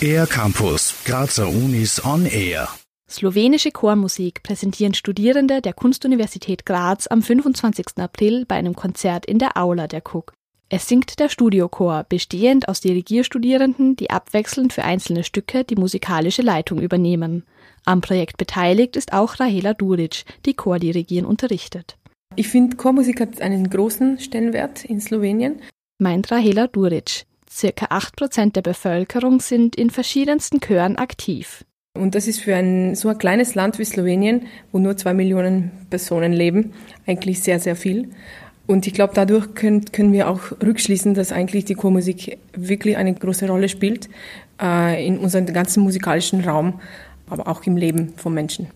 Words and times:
Air 0.00 0.26
Campus, 0.26 0.94
Grazer 1.04 1.48
Unis 1.48 2.04
on 2.04 2.24
Air. 2.26 2.68
Slowenische 3.10 3.70
Chormusik 3.72 4.42
präsentieren 4.42 4.94
Studierende 4.94 5.60
der 5.60 5.72
Kunstuniversität 5.72 6.64
Graz 6.66 7.06
am 7.06 7.22
25. 7.22 7.98
April 7.98 8.44
bei 8.46 8.54
einem 8.54 8.76
Konzert 8.76 9.26
in 9.26 9.38
der 9.38 9.56
Aula 9.56 9.86
der 9.86 10.00
KUK. 10.00 10.32
Es 10.68 10.86
singt 10.86 11.18
der 11.18 11.28
Studiochor, 11.28 12.04
bestehend 12.08 12.68
aus 12.68 12.80
Dirigierstudierenden, 12.80 13.96
die 13.96 14.10
abwechselnd 14.10 14.72
für 14.72 14.84
einzelne 14.84 15.24
Stücke 15.24 15.64
die 15.64 15.76
musikalische 15.76 16.42
Leitung 16.42 16.80
übernehmen. 16.80 17.44
Am 17.84 18.02
Projekt 18.02 18.36
beteiligt 18.36 18.94
ist 18.96 19.12
auch 19.12 19.40
Rahela 19.40 19.74
Duric, 19.74 20.24
die 20.44 20.54
Chordirigieren 20.54 21.26
unterrichtet. 21.26 21.96
Ich 22.36 22.48
finde, 22.48 22.76
Chormusik 22.76 23.20
hat 23.20 23.40
einen 23.40 23.68
großen 23.70 24.20
Stellenwert 24.20 24.84
in 24.84 25.00
Slowenien. 25.00 25.60
Meint 26.00 26.30
Rahela 26.30 26.68
Duric. 26.68 27.24
Circa 27.50 27.86
8% 27.86 28.52
der 28.52 28.62
Bevölkerung 28.62 29.40
sind 29.40 29.74
in 29.74 29.90
verschiedensten 29.90 30.60
Chören 30.60 30.94
aktiv. 30.94 31.64
Und 31.98 32.14
das 32.14 32.28
ist 32.28 32.40
für 32.40 32.54
ein 32.54 32.94
so 32.94 33.08
ein 33.08 33.18
kleines 33.18 33.56
Land 33.56 33.80
wie 33.80 33.84
Slowenien, 33.84 34.46
wo 34.70 34.78
nur 34.78 34.96
zwei 34.96 35.12
Millionen 35.12 35.72
Personen 35.90 36.32
leben, 36.32 36.72
eigentlich 37.04 37.42
sehr, 37.42 37.58
sehr 37.58 37.74
viel. 37.74 38.10
Und 38.68 38.86
ich 38.86 38.94
glaube, 38.94 39.12
dadurch 39.16 39.54
können, 39.54 39.86
können 39.86 40.12
wir 40.12 40.30
auch 40.30 40.52
rückschließen, 40.62 41.14
dass 41.14 41.32
eigentlich 41.32 41.64
die 41.64 41.74
Chormusik 41.74 42.38
wirklich 42.52 42.96
eine 42.96 43.12
große 43.12 43.48
Rolle 43.48 43.68
spielt 43.68 44.08
äh, 44.62 45.04
in 45.04 45.18
unserem 45.18 45.46
ganzen 45.46 45.82
musikalischen 45.82 46.42
Raum, 46.42 46.80
aber 47.28 47.48
auch 47.48 47.64
im 47.64 47.76
Leben 47.76 48.12
von 48.16 48.32
Menschen. 48.32 48.68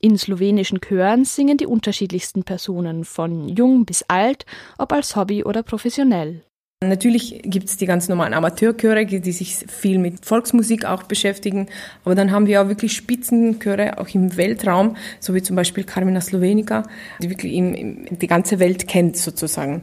In 0.00 0.16
slowenischen 0.16 0.80
Chören 0.80 1.24
singen 1.24 1.56
die 1.56 1.66
unterschiedlichsten 1.66 2.44
Personen, 2.44 3.04
von 3.04 3.48
jung 3.48 3.84
bis 3.84 4.04
alt, 4.06 4.46
ob 4.78 4.92
als 4.92 5.16
Hobby 5.16 5.42
oder 5.42 5.64
professionell. 5.64 6.44
Natürlich 6.88 7.40
gibt 7.44 7.68
es 7.68 7.76
die 7.76 7.86
ganz 7.86 8.08
normalen 8.08 8.34
Amateurchöre, 8.34 9.06
die 9.06 9.32
sich 9.32 9.56
viel 9.68 9.98
mit 9.98 10.24
Volksmusik 10.24 10.84
auch 10.84 11.04
beschäftigen. 11.04 11.68
Aber 12.04 12.14
dann 12.14 12.30
haben 12.30 12.46
wir 12.46 12.62
auch 12.62 12.68
wirklich 12.68 12.94
Spitzenchöre, 12.94 13.98
auch 13.98 14.08
im 14.08 14.36
Weltraum, 14.36 14.96
so 15.20 15.34
wie 15.34 15.42
zum 15.42 15.56
Beispiel 15.56 15.84
Carmina 15.84 16.20
Slovenica, 16.20 16.82
die 17.20 17.30
wirklich 17.30 17.52
im, 17.52 18.18
die 18.18 18.26
ganze 18.26 18.58
Welt 18.58 18.88
kennt 18.88 19.16
sozusagen. 19.16 19.82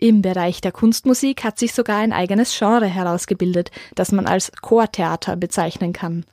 Im 0.00 0.22
Bereich 0.22 0.60
der 0.60 0.70
Kunstmusik 0.70 1.42
hat 1.42 1.58
sich 1.58 1.74
sogar 1.74 1.98
ein 1.98 2.12
eigenes 2.12 2.56
Genre 2.56 2.86
herausgebildet, 2.86 3.72
das 3.96 4.12
man 4.12 4.26
als 4.26 4.52
Chortheater 4.62 5.36
bezeichnen 5.36 5.92
kann. 5.92 6.24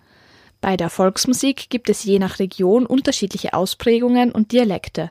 Bei 0.61 0.77
der 0.77 0.89
Volksmusik 0.89 1.69
gibt 1.69 1.89
es 1.89 2.03
je 2.03 2.19
nach 2.19 2.39
Region 2.39 2.85
unterschiedliche 2.85 3.53
Ausprägungen 3.53 4.31
und 4.31 4.51
Dialekte. 4.51 5.09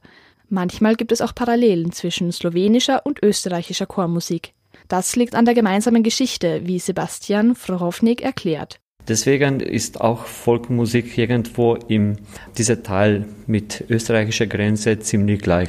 Manchmal 0.48 0.94
gibt 0.94 1.10
es 1.10 1.20
auch 1.20 1.34
Parallelen 1.34 1.90
zwischen 1.90 2.30
slowenischer 2.30 3.04
und 3.04 3.22
österreichischer 3.22 3.86
Chormusik. 3.86 4.53
Das 4.88 5.16
liegt 5.16 5.34
an 5.34 5.44
der 5.44 5.54
gemeinsamen 5.54 6.02
Geschichte, 6.02 6.62
wie 6.64 6.78
Sebastian 6.78 7.54
Frohownik 7.54 8.22
erklärt. 8.22 8.80
Deswegen 9.06 9.60
ist 9.60 10.00
auch 10.00 10.24
Folkmusik 10.24 11.18
irgendwo 11.18 11.74
im 11.88 12.16
dieser 12.56 12.82
Teil 12.82 13.26
mit 13.46 13.84
österreichischer 13.90 14.46
Grenze 14.46 14.98
ziemlich 14.98 15.42
gleich 15.42 15.68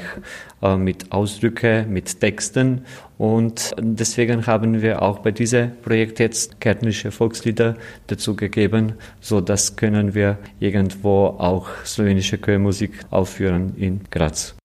äh, 0.62 0.78
mit 0.78 1.12
Ausdrücke, 1.12 1.86
mit 1.90 2.22
Texten 2.22 2.86
und 3.18 3.76
deswegen 3.78 4.48
haben 4.48 4.82
wir 4.82 5.02
auch 5.02 5.20
bei 5.20 5.32
diesem 5.32 5.72
Projekt 5.82 6.20
jetzt 6.20 6.62
kärntnische 6.62 7.12
Volkslieder 7.12 7.76
dazu 8.08 8.38
gegeben, 8.38 8.94
so 9.20 9.42
dass 9.42 9.76
können 9.76 10.16
wir 10.16 10.38
irgendwo 10.60 11.26
auch 11.38 11.68
slowenische 11.84 12.38
Chörmusik 12.38 12.94
aufführen 13.10 13.74
in 13.76 14.00
Graz. 14.12 14.56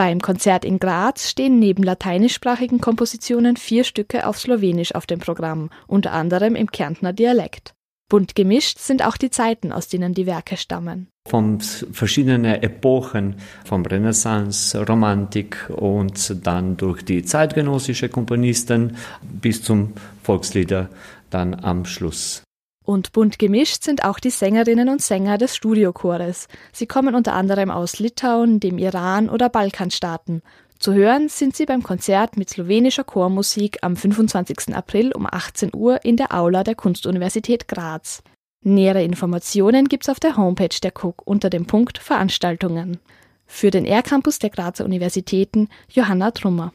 Beim 0.00 0.22
Konzert 0.22 0.64
in 0.64 0.78
Graz 0.78 1.28
stehen 1.28 1.58
neben 1.58 1.82
lateinischsprachigen 1.82 2.80
Kompositionen 2.80 3.58
vier 3.58 3.84
Stücke 3.84 4.26
auf 4.26 4.38
Slowenisch 4.38 4.94
auf 4.94 5.04
dem 5.04 5.20
Programm, 5.20 5.68
unter 5.86 6.12
anderem 6.12 6.54
im 6.54 6.70
Kärntner 6.70 7.12
Dialekt. 7.12 7.74
Bunt 8.08 8.34
gemischt 8.34 8.78
sind 8.78 9.04
auch 9.04 9.18
die 9.18 9.28
Zeiten, 9.28 9.72
aus 9.72 9.88
denen 9.88 10.14
die 10.14 10.24
Werke 10.24 10.56
stammen. 10.56 11.08
Von 11.28 11.60
verschiedenen 11.60 12.46
Epochen, 12.46 13.34
vom 13.66 13.84
Renaissance, 13.84 14.82
Romantik 14.86 15.68
und 15.68 16.46
dann 16.46 16.78
durch 16.78 17.04
die 17.04 17.22
zeitgenössische 17.22 18.08
Komponisten 18.08 18.96
bis 19.20 19.62
zum 19.62 19.92
Volkslieder 20.22 20.88
dann 21.28 21.54
am 21.54 21.84
Schluss. 21.84 22.42
Und 22.90 23.12
bunt 23.12 23.38
gemischt 23.38 23.84
sind 23.84 24.02
auch 24.02 24.18
die 24.18 24.30
Sängerinnen 24.30 24.88
und 24.88 25.00
Sänger 25.00 25.38
des 25.38 25.54
Studiochores. 25.54 26.48
Sie 26.72 26.88
kommen 26.88 27.14
unter 27.14 27.34
anderem 27.34 27.70
aus 27.70 28.00
Litauen, 28.00 28.58
dem 28.58 28.78
Iran 28.78 29.30
oder 29.30 29.48
Balkanstaaten. 29.48 30.42
Zu 30.80 30.94
hören 30.94 31.28
sind 31.28 31.54
sie 31.54 31.66
beim 31.66 31.84
Konzert 31.84 32.36
mit 32.36 32.50
slowenischer 32.50 33.04
Chormusik 33.04 33.78
am 33.82 33.94
25. 33.94 34.74
April 34.74 35.12
um 35.12 35.28
18 35.30 35.70
Uhr 35.72 36.04
in 36.04 36.16
der 36.16 36.34
Aula 36.34 36.64
der 36.64 36.74
Kunstuniversität 36.74 37.68
Graz. 37.68 38.24
Nähere 38.64 39.04
Informationen 39.04 39.86
gibt's 39.86 40.08
auf 40.08 40.18
der 40.18 40.36
Homepage 40.36 40.76
der 40.82 40.90
KUK 40.90 41.22
unter 41.24 41.48
dem 41.48 41.66
Punkt 41.66 41.98
Veranstaltungen. 41.98 42.98
Für 43.46 43.70
den 43.70 43.84
R-Campus 43.84 44.40
der 44.40 44.50
Grazer 44.50 44.84
Universitäten 44.84 45.68
Johanna 45.92 46.32
Trummer. 46.32 46.72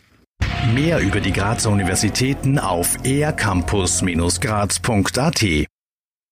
Mehr 0.73 1.01
über 1.01 1.19
die 1.19 1.33
Grazer 1.33 1.71
Universitäten 1.71 2.57
auf 2.57 2.95
ercampus-graz.at 3.03 5.65